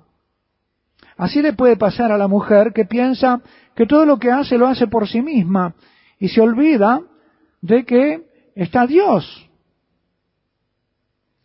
Así 1.16 1.40
le 1.40 1.52
puede 1.52 1.76
pasar 1.76 2.10
a 2.10 2.18
la 2.18 2.26
mujer 2.26 2.72
que 2.72 2.86
piensa 2.86 3.40
que 3.76 3.86
todo 3.86 4.04
lo 4.04 4.18
que 4.18 4.32
hace 4.32 4.58
lo 4.58 4.66
hace 4.66 4.88
por 4.88 5.06
sí 5.06 5.22
misma 5.22 5.76
y 6.18 6.28
se 6.28 6.40
olvida 6.40 7.00
de 7.60 7.84
que 7.84 8.26
está 8.56 8.84
Dios. 8.84 9.48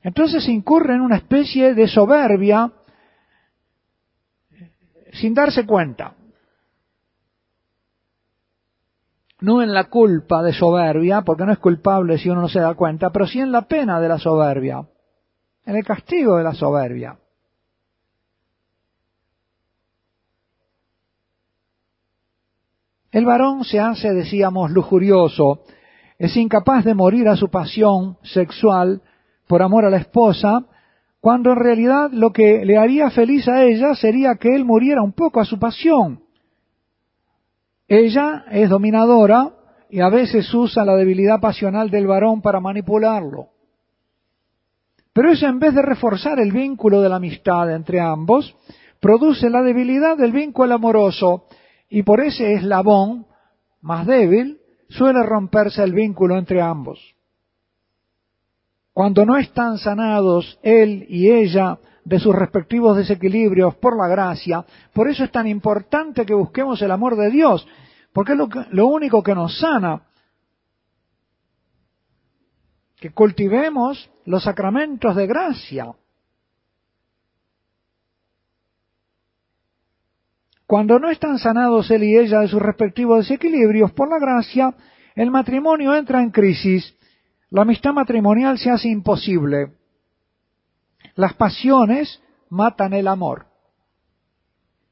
Entonces 0.01 0.50
incurre 0.50 0.96
en 0.96 1.01
una 1.01 1.18
especie 1.18 1.75
de 1.75 1.88
soberbia 1.88 2.72
sin 5.12 5.36
darse 5.36 5.68
cuenta. 5.68 6.15
No 9.44 9.62
en 9.62 9.74
la 9.74 9.90
culpa 9.90 10.42
de 10.42 10.54
soberbia, 10.54 11.24
porque 11.24 11.46
no 11.46 11.52
es 11.52 11.60
culpable 11.60 12.18
si 12.18 12.30
uno 12.30 12.40
no 12.40 12.48
se 12.48 12.62
da 12.62 12.76
cuenta, 12.76 13.10
pero 13.10 13.28
sí 13.28 13.42
en 13.42 13.52
la 13.52 13.64
pena 13.64 14.00
de 14.00 14.08
la 14.08 14.18
soberbia, 14.18 14.88
en 15.66 15.76
el 15.76 15.84
castigo 15.84 16.38
de 16.38 16.46
la 16.46 16.54
soberbia. 16.54 17.18
El 23.12 23.26
varón 23.26 23.66
se 23.66 23.82
hace, 23.82 24.14
decíamos, 24.14 24.72
lujurioso, 24.72 25.64
es 26.18 26.38
incapaz 26.38 26.86
de 26.86 26.94
morir 26.94 27.28
a 27.28 27.36
su 27.36 27.50
pasión 27.50 28.18
sexual 28.24 29.02
por 29.46 29.62
amor 29.62 29.84
a 29.84 29.90
la 29.90 29.98
esposa, 29.98 30.64
cuando 31.20 31.52
en 31.52 31.58
realidad 31.58 32.12
lo 32.14 32.32
que 32.32 32.64
le 32.64 32.78
haría 32.78 33.10
feliz 33.10 33.46
a 33.50 33.62
ella 33.62 33.94
sería 33.96 34.36
que 34.36 34.56
él 34.56 34.64
muriera 34.64 35.02
un 35.02 35.12
poco 35.12 35.42
a 35.42 35.46
su 35.46 35.60
pasión. 35.60 36.24
Ella 37.96 38.46
es 38.50 38.72
dominadora 38.72 39.52
y 39.88 40.00
a 40.00 40.10
veces 40.10 40.52
usa 40.52 40.84
la 40.84 40.96
debilidad 40.96 41.40
pasional 41.40 41.92
del 41.92 42.08
varón 42.08 42.42
para 42.42 42.60
manipularlo. 42.60 43.50
Pero 45.14 45.32
eso 45.32 45.46
en 45.46 45.60
vez 45.60 45.76
de 45.76 45.84
reforzar 45.84 46.40
el 46.40 46.52
vínculo 46.52 47.02
de 47.02 47.10
la 47.10 47.18
amistad 47.18 47.72
entre 47.72 48.02
ambos, 48.02 48.56
produce 49.00 49.48
la 49.48 49.62
debilidad 49.62 50.18
del 50.18 50.32
vínculo 50.32 50.74
amoroso 50.74 51.46
y 51.88 52.02
por 52.02 52.20
ese 52.22 52.54
eslabón 52.54 53.28
más 53.82 54.08
débil 54.08 54.60
suele 54.90 55.22
romperse 55.22 55.84
el 55.84 55.94
vínculo 55.94 56.36
entre 56.36 56.64
ambos. 56.64 57.00
Cuando 58.92 59.24
no 59.24 59.38
están 59.38 59.78
sanados 59.78 60.58
él 60.64 61.06
y 61.10 61.30
ella 61.30 61.78
de 62.06 62.20
sus 62.20 62.34
respectivos 62.34 62.98
desequilibrios 62.98 63.76
por 63.76 63.96
la 63.96 64.08
gracia, 64.08 64.66
por 64.94 65.08
eso 65.08 65.24
es 65.24 65.32
tan 65.32 65.48
importante 65.48 66.26
que 66.26 66.34
busquemos 66.34 66.82
el 66.82 66.90
amor 66.90 67.16
de 67.16 67.30
Dios, 67.30 67.68
porque 68.13 68.34
es 68.34 68.38
lo, 68.38 68.48
lo 68.72 68.88
único 68.88 69.24
que 69.24 69.36
nos 69.36 69.60
sana. 69.60 70.03
Que 72.98 73.12
cultivemos 73.12 74.10
los 74.25 74.43
sacramentos 74.43 75.15
de 75.15 75.27
gracia. 75.27 75.93
Cuando 80.65 80.98
no 80.98 81.10
están 81.10 81.38
sanados 81.39 81.91
él 81.91 82.03
y 82.03 82.17
ella 82.17 82.39
de 82.39 82.48
sus 82.48 82.62
respectivos 82.62 83.20
desequilibrios 83.20 83.91
por 83.91 84.10
la 84.10 84.20
gracia, 84.20 84.74
el 85.15 85.29
matrimonio 85.29 85.96
entra 85.96 86.22
en 86.22 86.32
crisis, 86.32 86.96
la 87.50 87.62
amistad 87.62 87.93
matrimonial 87.93 88.58
se 88.58 88.72
hace 88.72 88.89
imposible. 88.89 89.74
Las 91.15 91.34
pasiones 91.36 92.22
matan 92.50 92.93
el 92.93 93.08
amor. 93.08 93.46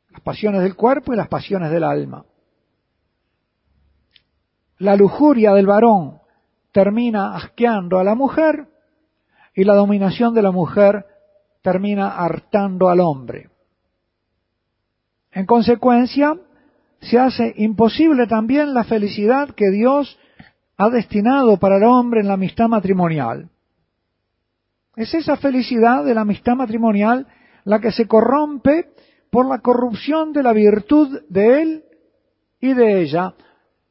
Las 0.10 0.22
pasiones 0.22 0.62
del 0.62 0.76
cuerpo 0.76 1.14
y 1.14 1.18
las 1.18 1.28
pasiones 1.28 1.72
del 1.72 1.84
alma. 1.84 2.26
La 4.82 4.96
lujuria 4.96 5.54
del 5.54 5.68
varón 5.68 6.22
termina 6.72 7.36
asqueando 7.36 8.00
a 8.00 8.04
la 8.04 8.16
mujer 8.16 8.68
y 9.54 9.64
la 9.64 9.76
dominación 9.76 10.34
de 10.34 10.42
la 10.42 10.50
mujer 10.50 11.06
termina 11.62 12.16
hartando 12.16 12.90
al 12.90 13.00
hombre. 13.00 13.52
En 15.34 15.46
consecuencia, 15.46 16.36
se 17.00 17.20
hace 17.20 17.54
imposible 17.58 18.26
también 18.26 18.74
la 18.74 18.84
felicidad 18.84 19.52
que 19.52 19.70
Dios 19.70 20.18
ha 20.78 20.90
destinado 20.90 21.58
para 21.58 21.78
el 21.78 21.84
hombre 21.84 22.22
en 22.22 22.28
la 22.28 22.34
amistad 22.34 22.68
matrimonial. 22.68 23.52
Es 24.96 25.14
esa 25.14 25.38
felicidad 25.38 26.04
de 26.04 26.16
la 26.16 26.22
amistad 26.22 26.56
matrimonial 26.56 27.28
la 27.66 27.80
que 27.80 27.92
se 27.92 28.08
corrompe 28.08 28.90
por 29.30 29.48
la 29.48 29.60
corrupción 29.60 30.34
de 30.34 30.42
la 30.42 30.54
virtud 30.54 31.22
de 31.30 31.62
él 31.62 31.84
y 32.60 32.74
de 32.74 33.04
ella, 33.04 33.36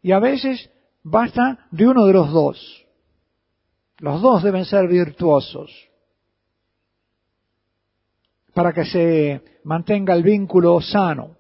y 0.03 0.11
a 0.11 0.19
veces 0.19 0.69
basta 1.03 1.67
de 1.71 1.87
uno 1.87 2.07
de 2.07 2.13
los 2.13 2.31
dos. 2.33 2.87
Los 3.99 4.23
dos 4.23 4.43
deben 4.43 4.65
ser 4.65 4.89
virtuosos 4.89 5.71
para 8.55 8.73
que 8.73 8.85
se 8.85 9.43
mantenga 9.65 10.15
el 10.15 10.23
vínculo 10.23 10.81
sano. 10.81 11.37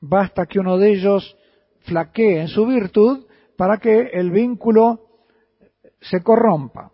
Basta 0.00 0.46
que 0.46 0.58
uno 0.58 0.78
de 0.78 0.92
ellos 0.92 1.36
flaquee 1.80 2.40
en 2.40 2.48
su 2.48 2.66
virtud 2.66 3.26
para 3.56 3.78
que 3.78 4.10
el 4.12 4.30
vínculo 4.30 5.00
se 6.00 6.22
corrompa. 6.22 6.90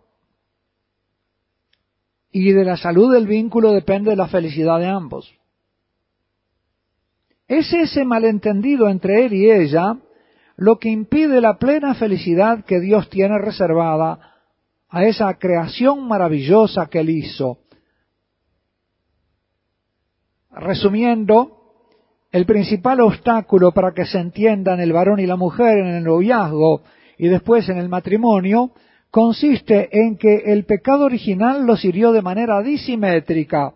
Y 2.31 2.51
de 2.51 2.63
la 2.63 2.77
salud 2.77 3.11
del 3.13 3.25
vínculo 3.25 3.71
depende 3.71 4.15
la 4.15 4.27
felicidad 4.27 4.79
de 4.79 4.87
ambos. 4.87 5.33
Es 7.47 7.73
ese 7.73 8.05
malentendido 8.05 8.89
entre 8.89 9.25
él 9.25 9.33
y 9.33 9.49
ella 9.49 9.97
lo 10.59 10.77
que 10.77 10.89
impide 10.89 11.39
la 11.39 11.57
plena 11.57 11.95
felicidad 11.95 12.65
que 12.65 12.81
Dios 12.81 13.09
tiene 13.09 13.37
reservada 13.37 14.35
a 14.89 15.05
esa 15.05 15.33
creación 15.35 16.05
maravillosa 16.05 16.87
que 16.87 16.99
él 16.99 17.09
hizo. 17.11 17.59
Resumiendo, 20.51 21.55
el 22.31 22.45
principal 22.45 22.99
obstáculo 22.99 23.71
para 23.71 23.93
que 23.93 24.05
se 24.05 24.19
entiendan 24.19 24.81
el 24.81 24.91
varón 24.91 25.21
y 25.21 25.25
la 25.25 25.37
mujer 25.37 25.77
en 25.77 25.87
el 25.87 26.03
noviazgo 26.03 26.81
y 27.17 27.29
después 27.29 27.69
en 27.69 27.77
el 27.77 27.87
matrimonio 27.87 28.71
consiste 29.11 29.87
en 29.97 30.17
que 30.17 30.43
el 30.45 30.65
pecado 30.65 31.05
original 31.05 31.65
los 31.65 31.85
hirió 31.85 32.11
de 32.11 32.21
manera 32.21 32.61
disimétrica. 32.61 33.75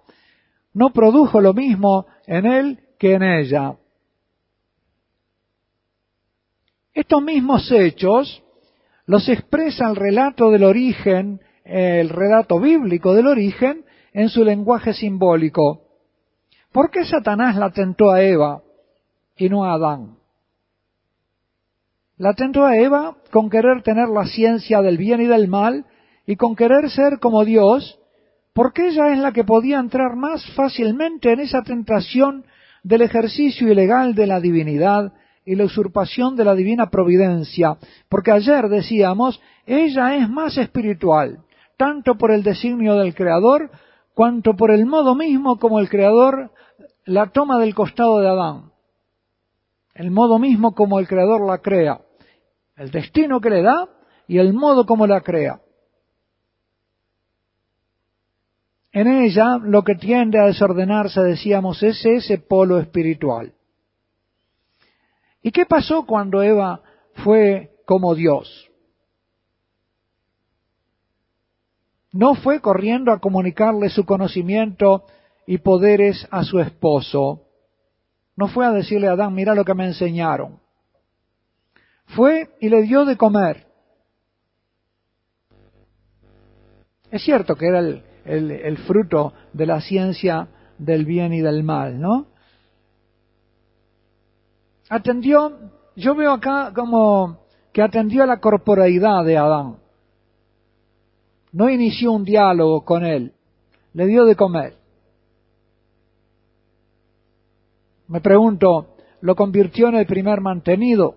No 0.74 0.92
produjo 0.92 1.40
lo 1.40 1.54
mismo 1.54 2.08
en 2.28 2.46
él 2.46 2.80
que 3.00 3.14
en 3.14 3.24
ella. 3.24 3.78
Estos 6.94 7.24
mismos 7.24 7.72
hechos 7.72 8.44
los 9.08 9.28
expresa 9.28 9.90
el 9.90 9.96
relato 9.96 10.52
del 10.52 10.64
origen, 10.64 11.42
el 11.66 12.10
relato 12.10 12.60
bíblico 12.60 13.14
del 13.16 13.28
origen, 13.28 13.84
en 14.14 14.30
su 14.30 14.44
lenguaje 14.44 14.94
simbólico. 14.94 15.82
¿Por 16.72 16.92
qué 16.92 17.04
Satanás 17.04 17.56
la 17.56 17.72
tentó 17.72 18.12
a 18.12 18.22
Eva 18.22 18.62
y 19.36 19.50
no 19.50 19.66
a 19.66 19.74
Adán? 19.74 20.18
La 22.18 22.34
tentó 22.34 22.64
a 22.64 22.78
Eva 22.78 23.18
con 23.32 23.50
querer 23.50 23.82
tener 23.82 24.08
la 24.10 24.28
ciencia 24.28 24.82
del 24.82 24.98
bien 24.98 25.22
y 25.22 25.26
del 25.26 25.48
mal 25.48 25.86
y 26.28 26.36
con 26.36 26.56
querer 26.56 26.92
ser 26.92 27.20
como 27.20 27.44
Dios, 27.44 28.00
porque 28.54 28.90
ella 28.90 29.12
es 29.12 29.18
la 29.18 29.32
que 29.32 29.44
podía 29.44 29.80
entrar 29.80 30.16
más 30.16 30.46
fácilmente 30.56 31.32
en 31.32 31.40
esa 31.40 31.64
tentación 31.64 32.46
del 32.84 33.02
ejercicio 33.02 33.72
ilegal 33.72 34.14
de 34.14 34.28
la 34.28 34.40
divinidad 34.40 35.12
y 35.46 35.56
la 35.56 35.66
usurpación 35.66 36.36
de 36.36 36.46
la 36.46 36.56
divina 36.56 36.90
providencia, 36.90 37.78
porque 38.10 38.32
ayer 38.32 38.70
decíamos, 38.70 39.42
ella 39.66 40.16
es 40.16 40.30
más 40.30 40.58
espiritual, 40.58 41.40
tanto 41.78 42.16
por 42.16 42.32
el 42.32 42.44
designio 42.44 42.96
del 42.96 43.14
Creador, 43.14 43.70
cuanto 44.14 44.56
por 44.56 44.72
el 44.72 44.86
modo 44.86 45.16
mismo 45.16 45.60
como 45.60 45.80
el 45.80 45.90
Creador 45.90 46.52
la 47.06 47.28
toma 47.28 47.60
del 47.60 47.76
costado 47.76 48.20
de 48.20 48.30
Adán, 48.30 48.72
el 49.96 50.12
modo 50.12 50.40
mismo 50.40 50.74
como 50.74 51.00
el 51.00 51.08
Creador 51.08 51.46
la 51.46 51.58
crea, 51.58 52.00
el 52.78 52.92
destino 52.92 53.42
que 53.42 53.50
le 53.50 53.62
da 53.62 53.90
y 54.28 54.38
el 54.38 54.54
modo 54.54 54.86
como 54.86 55.06
la 55.08 55.22
crea. 55.22 55.60
En 58.92 59.08
ella 59.08 59.58
lo 59.62 59.84
que 59.84 59.96
tiende 59.96 60.40
a 60.40 60.46
desordenarse, 60.46 61.20
decíamos, 61.22 61.82
es 61.82 62.06
ese 62.06 62.38
polo 62.38 62.80
espiritual. 62.80 63.54
¿Y 65.44 65.52
qué 65.52 65.66
pasó 65.66 66.06
cuando 66.06 66.42
Eva 66.42 66.82
fue 67.24 67.76
como 67.86 68.16
Dios? 68.16 68.72
No 72.14 72.36
fue 72.36 72.62
corriendo 72.62 73.12
a 73.12 73.20
comunicarle 73.20 73.90
su 73.90 74.06
conocimiento 74.06 75.06
y 75.46 75.58
poderes 75.58 76.28
a 76.32 76.44
su 76.44 76.60
esposo. 76.60 77.42
No 78.38 78.48
fue 78.48 78.66
a 78.66 78.72
decirle 78.72 79.08
a 79.08 79.12
Adán, 79.12 79.34
mira 79.34 79.54
lo 79.54 79.66
que 79.66 79.74
me 79.74 79.86
enseñaron. 79.86 80.60
Fue 82.06 82.50
y 82.62 82.70
le 82.70 82.84
dio 82.84 83.04
de 83.04 83.18
comer. 83.18 83.68
Es 87.12 87.24
cierto 87.24 87.56
que 87.56 87.68
era 87.68 87.80
el, 87.80 88.04
el, 88.26 88.78
fruto 88.78 89.34
de 89.52 89.66
la 89.66 89.82
ciencia 89.82 90.48
del 90.78 91.06
bien 91.06 91.34
y 91.34 91.42
del 91.42 91.64
mal, 91.64 92.00
¿no? 92.00 92.33
Atendió, 94.94 95.52
yo 95.96 96.14
veo 96.14 96.34
acá 96.34 96.72
como 96.76 97.40
que 97.72 97.82
atendió 97.82 98.22
a 98.22 98.28
la 98.28 98.40
corporalidad 98.40 99.26
de 99.26 99.36
Adán. 99.36 99.78
No 101.52 101.68
inició 101.68 102.12
un 102.12 102.24
diálogo 102.24 102.86
con 102.86 103.04
él, 103.04 103.34
le 103.94 104.06
dio 104.06 104.24
de 104.24 104.36
comer. 104.36 104.76
Me 108.08 108.22
pregunto, 108.22 108.90
¿lo 109.22 109.36
convirtió 109.36 109.88
en 109.88 109.96
el 109.96 110.06
primer 110.06 110.42
mantenido? 110.42 111.16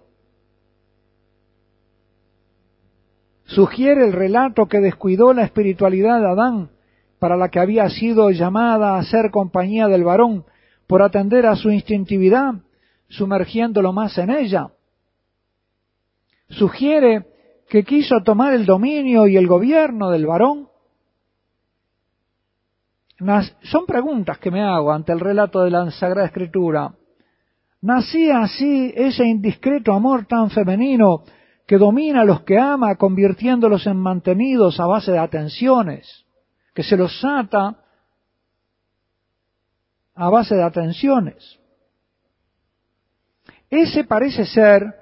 Sugiere 3.44 4.06
el 4.06 4.14
relato 4.14 4.68
que 4.68 4.80
descuidó 4.80 5.34
la 5.34 5.44
espiritualidad 5.44 6.18
de 6.20 6.28
Adán, 6.28 6.70
para 7.18 7.36
la 7.36 7.50
que 7.50 7.60
había 7.60 7.90
sido 7.90 8.30
llamada 8.30 8.96
a 8.96 9.04
ser 9.04 9.30
compañía 9.30 9.86
del 9.86 10.02
varón, 10.02 10.46
por 10.86 11.02
atender 11.02 11.44
a 11.44 11.56
su 11.56 11.70
instintividad, 11.70 12.54
sumergiéndolo 13.08 13.92
más 13.92 14.16
en 14.18 14.30
ella. 14.30 14.68
Sugiere 16.48 17.26
que 17.68 17.84
quiso 17.84 18.22
tomar 18.22 18.52
el 18.54 18.66
dominio 18.66 19.26
y 19.26 19.36
el 19.36 19.46
gobierno 19.46 20.10
del 20.10 20.26
varón 20.26 20.68
son 23.62 23.86
preguntas 23.86 24.38
que 24.38 24.50
me 24.50 24.62
hago 24.62 24.92
ante 24.92 25.12
el 25.12 25.20
relato 25.20 25.62
de 25.62 25.70
la 25.70 25.90
Sagrada 25.90 26.26
Escritura. 26.26 26.94
¿Nacía 27.80 28.40
así 28.40 28.92
ese 28.94 29.24
indiscreto 29.24 29.92
amor 29.92 30.26
tan 30.26 30.50
femenino 30.50 31.22
que 31.66 31.78
domina 31.78 32.20
a 32.20 32.24
los 32.24 32.42
que 32.42 32.58
ama, 32.58 32.96
convirtiéndolos 32.96 33.86
en 33.86 33.96
mantenidos 33.96 34.78
a 34.80 34.86
base 34.86 35.12
de 35.12 35.18
atenciones, 35.18 36.26
que 36.74 36.82
se 36.82 36.96
los 36.96 37.24
ata 37.24 37.76
a 40.14 40.28
base 40.28 40.54
de 40.54 40.62
atenciones? 40.62 41.58
Ese 43.70 44.04
parece 44.04 44.46
ser, 44.46 44.94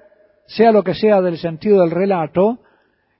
sea 0.47 0.71
lo 0.71 0.83
que 0.83 0.95
sea 0.95 1.21
del 1.21 1.37
sentido 1.37 1.81
del 1.81 1.91
relato, 1.91 2.59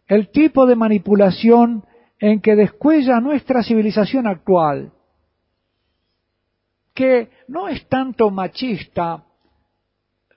el 0.08 0.29
tipo 0.29 0.65
de 0.65 0.75
manipulación 0.75 1.86
en 2.19 2.41
que 2.41 2.55
descuella 2.55 3.19
nuestra 3.19 3.63
civilización 3.63 4.27
actual. 4.27 4.91
que 6.93 7.29
no 7.49 7.67
es 7.67 7.86
tanto 7.89 8.31
machista 8.31 9.25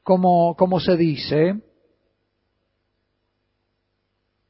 como, 0.02 0.56
como 0.56 0.80
se 0.80 0.96
dice, 0.96 1.60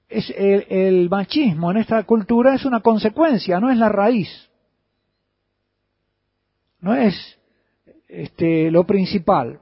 es 0.08 0.30
el, 0.30 0.66
el, 0.70 1.10
machismo 1.10 1.70
en 1.70 1.76
esta 1.76 2.02
cultura 2.04 2.54
es 2.54 2.64
una 2.64 2.80
consecuencia, 2.80 3.60
no 3.60 3.70
es 3.70 3.76
la 3.76 3.90
raíz. 3.90 4.48
No 6.80 6.94
es 6.94 7.14
este, 8.08 8.70
lo 8.70 8.84
principal. 8.84 9.60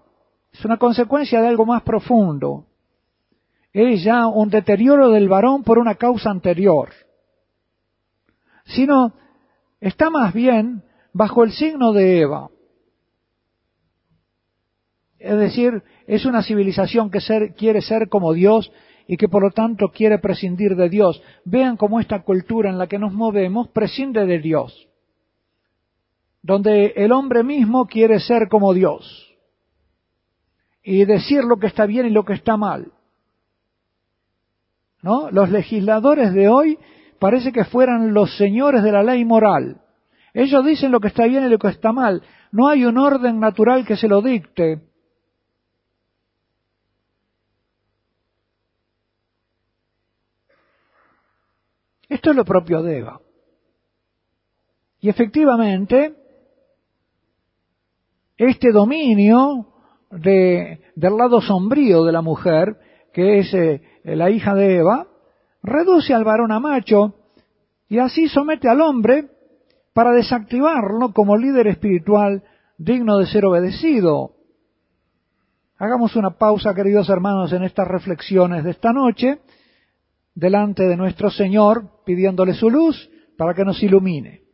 Es 0.58 0.64
una 0.64 0.78
consecuencia 0.78 1.42
de 1.42 1.48
algo 1.48 1.66
más 1.66 1.82
profundo. 1.82 2.66
Es 3.72 4.02
ya 4.02 4.26
un 4.26 4.48
deterioro 4.48 5.10
del 5.10 5.28
varón 5.28 5.62
por 5.62 5.78
una 5.78 5.96
causa 5.96 6.30
anterior. 6.30 6.90
Sino 8.64 9.12
está 9.80 10.08
más 10.08 10.32
bien 10.32 10.82
bajo 11.12 11.44
el 11.44 11.52
signo 11.52 11.92
de 11.92 12.20
Eva. 12.20 12.48
Es 15.18 15.36
decir, 15.36 15.82
es 16.06 16.24
una 16.24 16.42
civilización 16.42 17.10
que 17.10 17.18
quiere 17.56 17.82
ser 17.82 18.08
como 18.08 18.32
Dios 18.32 18.72
y 19.06 19.18
que 19.18 19.28
por 19.28 19.42
lo 19.42 19.50
tanto 19.50 19.88
quiere 19.88 20.18
prescindir 20.18 20.74
de 20.74 20.88
Dios. 20.88 21.22
Vean 21.44 21.76
cómo 21.76 22.00
esta 22.00 22.22
cultura 22.22 22.70
en 22.70 22.78
la 22.78 22.86
que 22.86 22.98
nos 22.98 23.12
movemos 23.12 23.68
prescinde 23.68 24.24
de 24.24 24.38
Dios, 24.38 24.88
donde 26.42 26.94
el 26.96 27.12
hombre 27.12 27.42
mismo 27.44 27.86
quiere 27.86 28.20
ser 28.20 28.48
como 28.48 28.72
Dios 28.72 29.26
y 30.88 31.04
decir 31.04 31.42
lo 31.42 31.56
que 31.56 31.66
está 31.66 31.84
bien 31.84 32.06
y 32.06 32.10
lo 32.10 32.24
que 32.24 32.34
está 32.34 32.56
mal. 32.56 32.92
¿No? 35.02 35.32
Los 35.32 35.50
legisladores 35.50 36.32
de 36.32 36.48
hoy 36.48 36.78
parece 37.18 37.50
que 37.50 37.64
fueran 37.64 38.14
los 38.14 38.36
señores 38.36 38.84
de 38.84 38.92
la 38.92 39.02
ley 39.02 39.24
moral. 39.24 39.80
Ellos 40.32 40.64
dicen 40.64 40.92
lo 40.92 41.00
que 41.00 41.08
está 41.08 41.26
bien 41.26 41.44
y 41.44 41.48
lo 41.48 41.58
que 41.58 41.68
está 41.68 41.92
mal. 41.92 42.22
No 42.52 42.68
hay 42.68 42.84
un 42.84 42.98
orden 42.98 43.40
natural 43.40 43.84
que 43.84 43.96
se 43.96 44.06
lo 44.06 44.22
dicte. 44.22 44.80
Esto 52.08 52.30
es 52.30 52.36
lo 52.36 52.44
propio 52.44 52.84
de 52.84 52.98
Eva. 52.98 53.20
Y 55.00 55.08
efectivamente, 55.08 56.14
este 58.36 58.70
dominio 58.70 59.72
de, 60.10 60.80
del 60.94 61.16
lado 61.16 61.40
sombrío 61.40 62.04
de 62.04 62.12
la 62.12 62.22
mujer, 62.22 62.76
que 63.12 63.38
es 63.38 63.54
eh, 63.54 63.82
la 64.04 64.30
hija 64.30 64.54
de 64.54 64.76
Eva, 64.76 65.06
reduce 65.62 66.14
al 66.14 66.24
varón 66.24 66.52
a 66.52 66.60
macho 66.60 67.14
y 67.88 67.98
así 67.98 68.28
somete 68.28 68.68
al 68.68 68.80
hombre 68.80 69.28
para 69.92 70.12
desactivarlo 70.12 71.12
como 71.12 71.36
líder 71.36 71.68
espiritual 71.68 72.42
digno 72.78 73.18
de 73.18 73.26
ser 73.26 73.44
obedecido. 73.44 74.32
Hagamos 75.78 76.16
una 76.16 76.30
pausa, 76.30 76.74
queridos 76.74 77.08
hermanos, 77.08 77.52
en 77.52 77.64
estas 77.64 77.86
reflexiones 77.86 78.64
de 78.64 78.70
esta 78.70 78.92
noche 78.92 79.40
delante 80.34 80.84
de 80.84 80.96
nuestro 80.96 81.30
Señor 81.30 82.02
pidiéndole 82.04 82.54
su 82.54 82.70
luz 82.70 83.10
para 83.36 83.54
que 83.54 83.64
nos 83.64 83.82
ilumine. 83.82 84.45